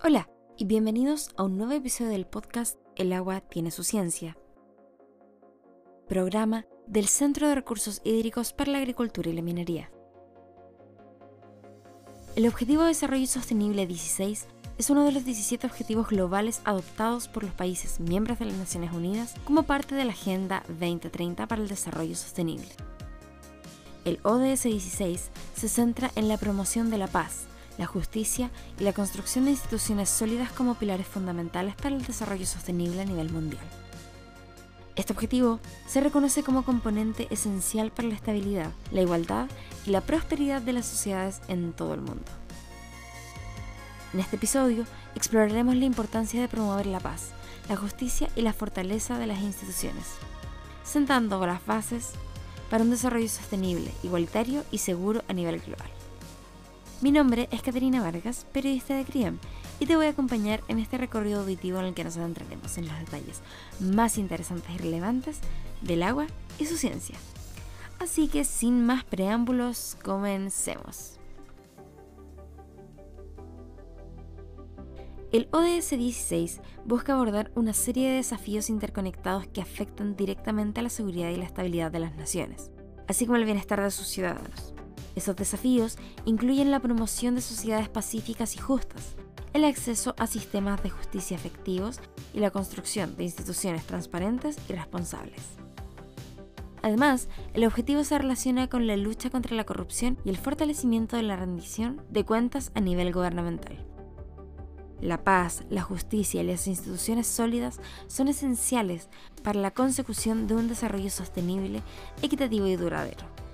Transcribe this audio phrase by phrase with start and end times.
[0.00, 4.38] Hola y bienvenidos a un nuevo episodio del podcast El agua tiene su ciencia,
[6.08, 9.90] programa del Centro de Recursos Hídricos para la Agricultura y la Minería.
[12.36, 14.46] El Objetivo de Desarrollo Sostenible 16
[14.78, 18.92] es uno de los 17 objetivos globales adoptados por los países miembros de las Naciones
[18.92, 22.68] Unidas como parte de la Agenda 2030 para el Desarrollo Sostenible.
[24.04, 27.48] El ODS 16 se centra en la promoción de la paz,
[27.78, 33.00] la justicia y la construcción de instituciones sólidas como pilares fundamentales para el desarrollo sostenible
[33.00, 33.64] a nivel mundial.
[34.96, 39.46] Este objetivo se reconoce como componente esencial para la estabilidad, la igualdad
[39.86, 42.24] y la prosperidad de las sociedades en todo el mundo.
[44.12, 44.84] En este episodio
[45.14, 47.28] exploraremos la importancia de promover la paz,
[47.68, 50.06] la justicia y la fortaleza de las instituciones,
[50.82, 52.10] sentando las bases
[52.68, 55.97] para un desarrollo sostenible, igualitario y seguro a nivel global.
[57.00, 59.38] Mi nombre es Caterina Vargas, periodista de CRIAM,
[59.78, 62.88] y te voy a acompañar en este recorrido auditivo en el que nos adentraremos en
[62.88, 63.40] los detalles
[63.78, 65.38] más interesantes y relevantes
[65.80, 66.26] del agua
[66.58, 67.14] y su ciencia.
[68.00, 71.20] Así que sin más preámbulos, comencemos.
[75.30, 80.90] El ODS 16 busca abordar una serie de desafíos interconectados que afectan directamente a la
[80.90, 82.72] seguridad y la estabilidad de las naciones,
[83.06, 84.74] así como el bienestar de sus ciudadanos.
[85.18, 89.16] Esos desafíos incluyen la promoción de sociedades pacíficas y justas,
[89.52, 91.98] el acceso a sistemas de justicia efectivos
[92.32, 95.42] y la construcción de instituciones transparentes y responsables.
[96.82, 101.24] Además, el objetivo se relaciona con la lucha contra la corrupción y el fortalecimiento de
[101.24, 103.76] la rendición de cuentas a nivel gubernamental.
[105.00, 109.08] La paz, la justicia y las instituciones sólidas son esenciales
[109.42, 111.82] para la consecución de un desarrollo sostenible,
[112.22, 113.47] equitativo y duradero.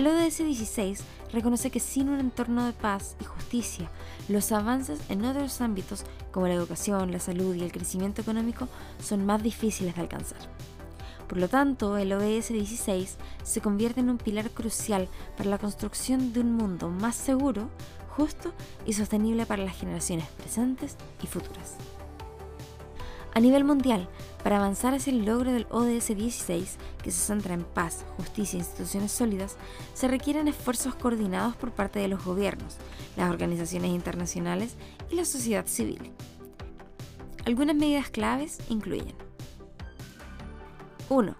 [0.00, 3.90] El ODS 16 reconoce que sin un entorno de paz y justicia,
[4.30, 8.66] los avances en otros ámbitos como la educación, la salud y el crecimiento económico
[8.98, 10.38] son más difíciles de alcanzar.
[11.28, 15.06] Por lo tanto, el ODS 16 se convierte en un pilar crucial
[15.36, 17.68] para la construcción de un mundo más seguro,
[18.16, 18.54] justo
[18.86, 21.76] y sostenible para las generaciones presentes y futuras.
[23.32, 24.08] A nivel mundial,
[24.42, 28.60] para avanzar hacia el logro del ODS 16, que se centra en paz, justicia e
[28.60, 29.56] instituciones sólidas,
[29.94, 32.76] se requieren esfuerzos coordinados por parte de los gobiernos,
[33.16, 34.76] las organizaciones internacionales
[35.10, 36.12] y la sociedad civil.
[37.46, 39.14] Algunas medidas claves incluyen
[41.08, 41.36] 1.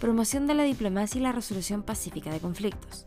[0.00, 3.06] Promoción de la diplomacia y la resolución pacífica de conflictos.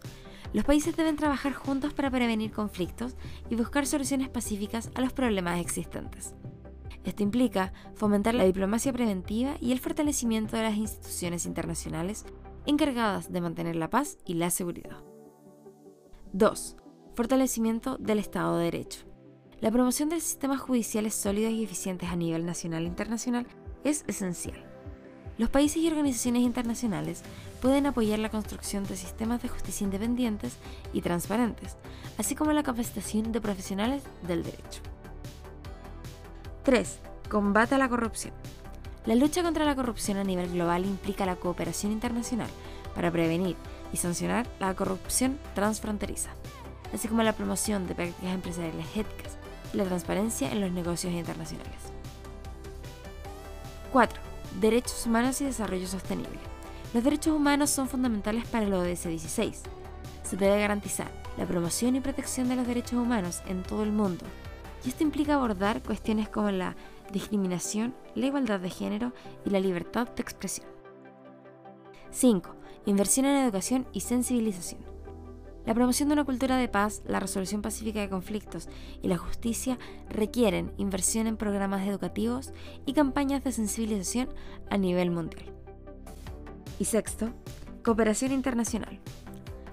[0.53, 3.15] Los países deben trabajar juntos para prevenir conflictos
[3.49, 6.33] y buscar soluciones pacíficas a los problemas existentes.
[7.05, 12.25] Esto implica fomentar la diplomacia preventiva y el fortalecimiento de las instituciones internacionales
[12.65, 14.97] encargadas de mantener la paz y la seguridad.
[16.33, 16.77] 2.
[17.13, 19.05] Fortalecimiento del Estado de Derecho.
[19.61, 23.47] La promoción de sistemas judiciales sólidos y eficientes a nivel nacional e internacional
[23.83, 24.65] es esencial.
[25.37, 27.21] Los países y organizaciones internacionales
[27.61, 30.57] pueden apoyar la construcción de sistemas de justicia independientes
[30.91, 31.77] y transparentes,
[32.17, 34.81] así como la capacitación de profesionales del derecho.
[36.65, 36.97] 3.
[37.29, 38.33] Combate a la corrupción.
[39.05, 42.49] La lucha contra la corrupción a nivel global implica la cooperación internacional
[42.95, 43.55] para prevenir
[43.93, 46.31] y sancionar la corrupción transfronteriza,
[46.91, 49.37] así como la promoción de prácticas empresariales éticas
[49.75, 51.77] y la transparencia en los negocios internacionales.
[53.93, 54.19] 4.
[54.59, 56.39] Derechos humanos y desarrollo sostenible.
[56.95, 59.61] Los derechos humanos son fundamentales para el ODS 16.
[60.23, 64.25] Se debe garantizar la promoción y protección de los derechos humanos en todo el mundo
[64.83, 66.75] y esto implica abordar cuestiones como la
[67.11, 69.13] discriminación, la igualdad de género
[69.45, 70.67] y la libertad de expresión.
[72.11, 72.55] 5.
[72.85, 74.81] Inversión en educación y sensibilización.
[75.65, 78.69] La promoción de una cultura de paz, la resolución pacífica de conflictos
[79.01, 82.53] y la justicia requieren inversión en programas educativos
[82.85, 84.29] y campañas de sensibilización
[84.69, 85.51] a nivel mundial.
[86.77, 87.29] Y sexto,
[87.83, 88.99] cooperación internacional.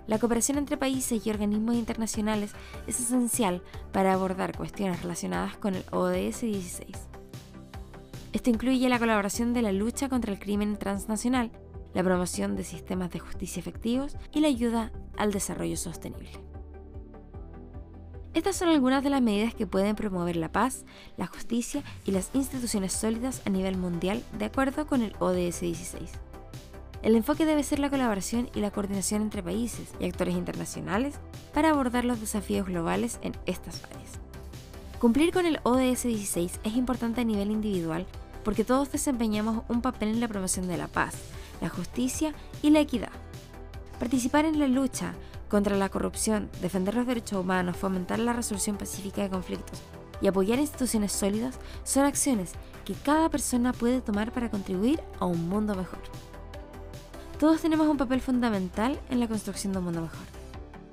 [0.07, 2.53] La cooperación entre países y organismos internacionales
[2.87, 6.89] es esencial para abordar cuestiones relacionadas con el ODS 16.
[8.33, 11.51] Esto incluye la colaboración de la lucha contra el crimen transnacional,
[11.95, 16.31] la promoción de sistemas de justicia efectivos y la ayuda al desarrollo sostenible.
[18.35, 20.87] Estas son algunas de las medidas que pueden promover la paz,
[21.19, 26.32] la justicia y las instituciones sólidas a nivel mundial de acuerdo con el ODS 16.
[27.03, 31.17] El enfoque debe ser la colaboración y la coordinación entre países y actores internacionales
[31.53, 34.21] para abordar los desafíos globales en estas áreas.
[35.01, 38.07] Cumplir con el ODS 16 es importante a nivel individual
[38.45, 41.17] porque todos desempeñamos un papel en la promoción de la paz,
[41.61, 43.11] la justicia y la equidad.
[43.99, 45.15] Participar en la lucha
[45.49, 49.81] contra la corrupción, defender los derechos humanos, fomentar la resolución pacífica de conflictos
[50.21, 52.53] y apoyar instituciones sólidas son acciones
[52.85, 56.01] que cada persona puede tomar para contribuir a un mundo mejor.
[57.43, 60.27] Todos tenemos un papel fundamental en la construcción de un mundo mejor.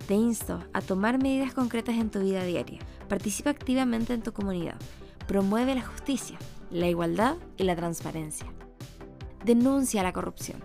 [0.07, 2.80] Te insto a tomar medidas concretas en tu vida diaria.
[3.07, 4.74] Participa activamente en tu comunidad.
[5.28, 6.40] Promueve la justicia,
[6.72, 8.48] la igualdad y la transparencia.
[9.46, 10.63] Denuncia la corrupción.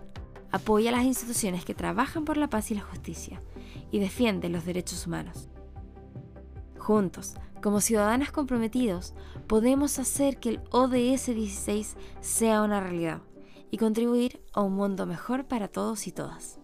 [0.53, 3.43] Apoya a las instituciones que trabajan por la paz y la justicia
[3.91, 5.51] y defiende los derechos humanos.
[6.79, 9.13] Juntos, como ciudadanos comprometidos,
[9.47, 13.21] podemos hacer que el ODS 16 sea una realidad
[13.75, 16.61] y contribuir a un mundo mejor para todos y todas.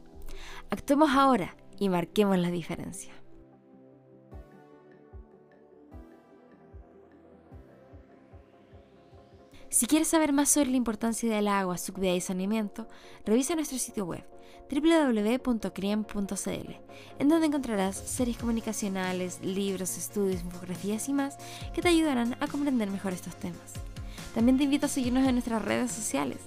[0.70, 3.12] Actuemos ahora y marquemos la diferencia.
[9.70, 12.86] Si quieres saber más sobre la importancia del agua, su cuidado y saneamiento,
[13.24, 14.24] revisa nuestro sitio web
[14.70, 16.12] www.criem.cl,
[17.18, 21.38] en donde encontrarás series comunicacionales, libros, estudios, infografías y más
[21.74, 23.74] que te ayudarán a comprender mejor estos temas.
[24.32, 26.38] También te invito a seguirnos en nuestras redes sociales,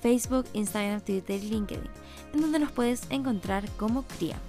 [0.00, 1.88] Facebook, Instagram, Twitter y LinkedIn,
[2.34, 4.40] en donde nos puedes encontrar como CRIAM.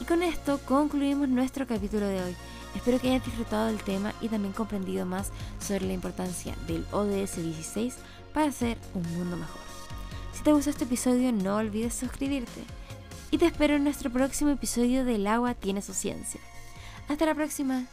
[0.00, 2.36] Y con esto concluimos nuestro capítulo de hoy.
[2.74, 5.30] Espero que hayas disfrutado del tema y también comprendido más
[5.60, 7.94] sobre la importancia del ODS 16
[8.32, 9.60] para hacer un mundo mejor.
[10.32, 12.62] Si te gustó este episodio no olvides suscribirte.
[13.30, 16.40] Y te espero en nuestro próximo episodio del agua tiene su ciencia.
[17.08, 17.86] Hasta la próxima.